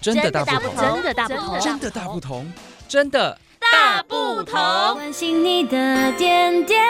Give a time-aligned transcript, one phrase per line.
[0.00, 2.52] 真的大不同，真的大不同，真的大不同，
[2.88, 4.54] 真的大不同。
[4.94, 6.80] 关心你的点点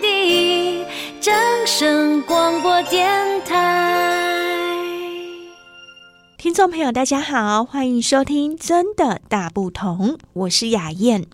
[0.00, 0.84] 滴，
[1.20, 1.34] 掌
[1.66, 4.72] 声广播电台。
[6.38, 11.26] 听众朋友，大家好，欢迎收听《真的大不同》，我是雅燕。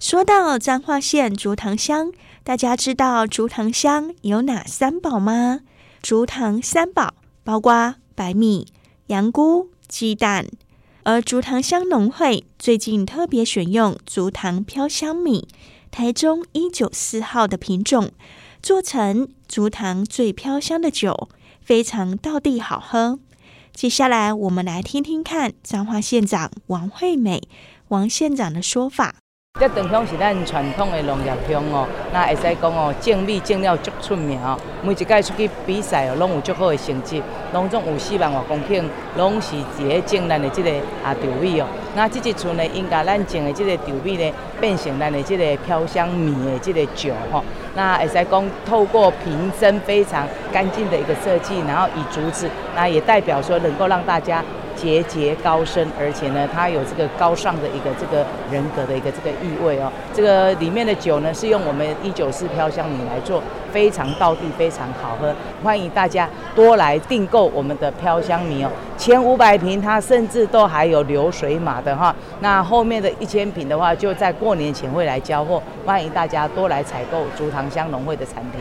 [0.00, 2.12] 说到彰化县竹塘乡，
[2.42, 5.60] 大家知道竹塘乡有哪三宝吗？
[6.02, 7.14] 竹塘三宝
[7.44, 8.66] 包括白米、
[9.06, 10.46] 羊菇、鸡蛋。
[11.04, 15.48] 而竹塘乡农会最近特别选用竹塘飘香米，
[15.90, 18.12] 台中一九四号的品种，
[18.62, 21.28] 做成竹塘最飘香的酒，
[21.60, 23.18] 非常道地好喝。
[23.74, 27.48] 接下来我们来听听看彰化县长王惠美
[27.88, 29.21] 王县长的说法。
[29.60, 38.82] 这长乡是咱传统的农业乡哦，那会使讲哦，种米种了足出名哦，每一届出去比赛哦，拢有足好的成绩，拢总有四万外公顷，
[39.16, 40.70] 拢是一个种咱的这个
[41.04, 41.66] 啊稻米哦。
[41.94, 47.40] 那这一村呢，应该咱种的这个稻米呢，变成咱的这个飘香米的这个酒哈。
[47.76, 54.42] 那会使讲透过瓶身非常干净的一个设计，然后以竹子，那也代表说能够让大家。
[54.82, 59.90] 节节高升，而且呢，它有这个高尚的一个这个人格的一个这个意味哦。
[60.12, 63.40] 这个里面的酒呢，是用我们一九四飘香米来做，
[63.72, 65.32] 非常道地，非常好喝。
[65.62, 68.70] 欢迎大家多来订购我们的飘香米哦。
[68.98, 72.12] 前五百瓶它甚至都还有流水码的哈。
[72.40, 75.62] 那后面的一千瓶的话，就在过年前会来交货。
[75.86, 78.60] 欢迎大家多来采购竹塘乡农会的产品。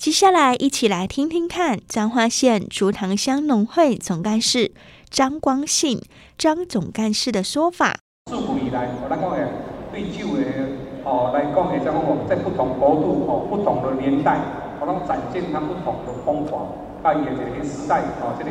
[0.00, 4.70] 接下来一起来听听看彰化县竹塘乡农会总干事。
[5.10, 6.00] 张光信
[6.36, 9.48] 张总干事的说法：自古以来，我来讲诶，
[9.90, 10.44] 对酒诶，
[11.04, 14.38] 哦来讲诶，像我在不同国度哦，不同的年代，
[14.80, 16.68] 我拢展现它不同的风华。
[17.02, 18.50] 在伊个这个时代哦，这里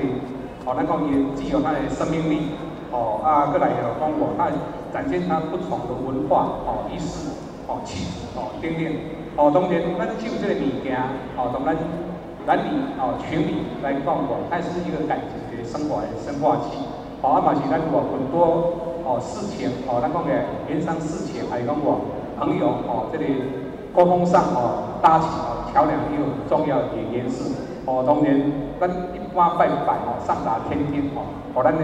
[0.65, 2.49] 哦，来讲也具有它的生命力
[2.91, 4.49] 哦啊，过来的讲我，它
[4.91, 7.29] 展现它不同的文化哦，意识
[7.67, 8.81] 哦，气质哦，等等
[9.37, 10.97] 哦，当然咱酒这个物件
[11.37, 11.77] 哦，同咱
[12.47, 15.45] 男女哦，群里来讲我，它是一个感情。
[15.67, 16.79] 生活的生化器，
[17.21, 18.71] 好啊嘛是咱我很多
[19.03, 20.31] 哦事情哦，咱讲嘅
[20.71, 22.07] 人生事情，还有讲我
[22.39, 23.43] 朋友哦，这里
[23.93, 27.51] 沟通上哦搭起哦桥梁一个很重要的元素
[27.83, 27.99] 哦。
[28.07, 28.31] 当然，
[28.79, 31.83] 咱一般拜拜哦，上达天听哦，哦，咱的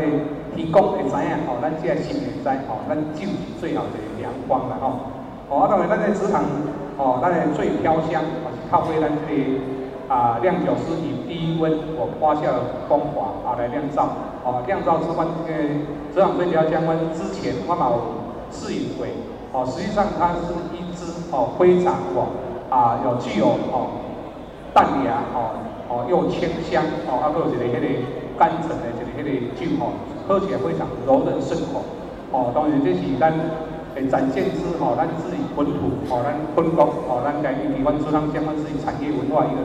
[0.56, 5.12] 提供会知影哦，咱即个新年知哦，咱酒是最好的阳光啦吼。
[5.52, 6.40] 哦，啊当然，咱的职场
[6.96, 9.60] 哦，咱的最飘香哦，是靠为咱这里。
[10.10, 12.60] 啊，酿酒师以低温我发酵的
[12.90, 14.10] 风华啊来酿造，
[14.44, 15.60] 哦、啊，酿造之后，这个
[16.14, 18.04] 这样这条江湾之前我冇
[18.52, 19.08] 试饮过，
[19.54, 22.36] 哦，实际上它是一支哦非常哦
[22.70, 24.04] 啊有具有哦
[24.74, 25.56] 淡雅哦
[25.88, 27.88] 哦又清香哦，啊，搁有一个迄个
[28.38, 29.96] 甘醇的一个迄个酒哦，
[30.28, 31.80] 喝起来非常柔韧顺口，
[32.32, 33.32] 哦，当然这是咱
[33.96, 39.64] 诶展现之哦咱自己本土哦咱本国哦咱家己台湾竹塘相关自己产业文化一个。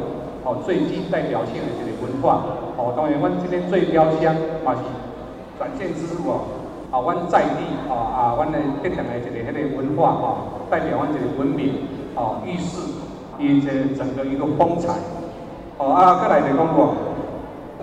[0.48, 2.40] 哦，最具代表性的这个文化，
[2.78, 4.80] 哦，当然，阮今天最飘香，嘛是
[5.60, 6.40] 展现之物哦，
[6.90, 10.36] 啊，阮在地，啊啊，阮的特点的这个迄个文化，哈，
[10.70, 11.84] 代表阮这个文明，
[12.16, 12.80] 哦，意识，
[13.38, 14.94] 以及整个一个风采，
[15.76, 16.96] 哦啊，再来就讲过，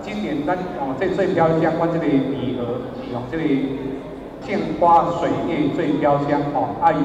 [0.02, 3.44] 今年咱哦这最飘香，阮这个米鹅是用这个
[4.42, 6.98] 镜花水月最飘香，哦，阿姨，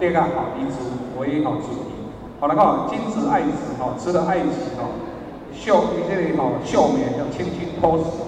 [0.00, 0.80] 这个好以此
[1.20, 1.92] 为好主题。
[2.40, 4.84] 好了哈，君子爱子哈，吃了爱子哈，
[5.54, 8.20] 秀你这里哈秀美要轻轻脱俗，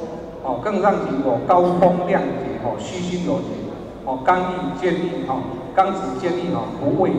[0.42, 3.50] 哦，更让你我高风亮节哈，虚心有节，
[4.06, 5.36] 哦，刚毅坚毅哈，
[5.74, 7.10] 刚直坚毅哈，不畏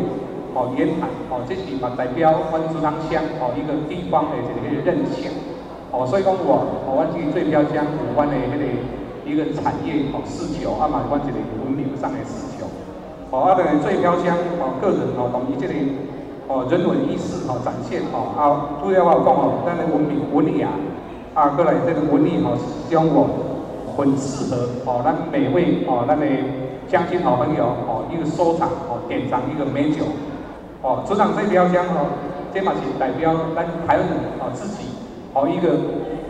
[0.55, 5.29] 哦严寒哦，这是嘛代表阮竹塘乡哦一个地方的这个韧性，
[5.91, 8.65] 哦，所以讲我哦，阮这个最飘香有关的那个
[9.27, 12.65] 一个产业哦，事求啊嘛，阮这个文明上的事求，
[13.29, 16.07] 哦，啊，的最飘香哦，个人哦，同意这里。
[16.47, 20.69] 哦，人文意识哦，展现哦啊，主要话讲哦，咱的文明文雅
[21.35, 22.55] 啊，啊过来这个文艺哦，
[22.89, 23.27] 将我
[23.97, 26.25] 很适合哦，咱每位哦，咱的
[26.87, 30.07] 乡亲好朋友哦，一个收藏哦，典藏一个美酒
[30.81, 32.15] 哦，竹塘这飘香哦，
[32.53, 34.87] 这嘛是代表咱台湾人哦自己
[35.33, 35.75] 哦一个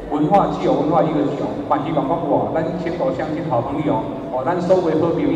[0.10, 4.02] 文化具有文化一个酒，反正讲讲我咱全国乡亲好朋友
[4.34, 5.30] 哦，咱所谓好朋友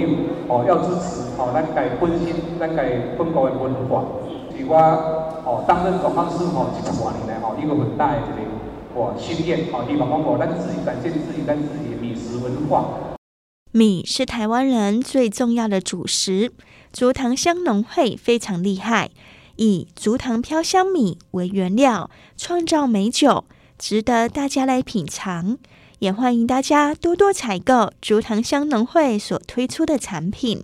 [0.50, 2.81] 哦，要支持哦，咱家本心咱家
[3.16, 4.01] 本国的文化。
[4.68, 4.77] 我
[5.45, 8.48] 哦，担任总干事哦，几十年来哦，一个很大的这个
[8.94, 12.86] 哦心愿哦，希望讲我咱自己展现自己咱自己的米食文化。
[13.71, 16.51] 米是台湾人最重要的主食，
[16.92, 19.09] 竹塘乡农会非常厉害，
[19.56, 23.45] 以竹塘飘香米为原料创造美酒，
[23.77, 25.57] 值得大家来品尝。
[26.00, 30.63] 也欢迎大家多多采购竹塘乡农会所推出的产品。